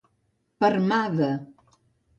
Per 0.65 0.71
mà 0.87 0.99
de. 1.21 1.31